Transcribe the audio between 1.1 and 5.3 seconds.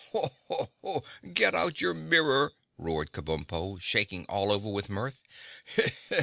"Get out your mirror!" roared Kabumpo, shaking all over with mirth.